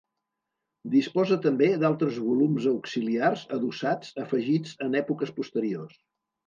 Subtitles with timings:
[0.93, 6.05] Disposa també d'altres volums auxiliars adossats afegits en èpoques posteriors.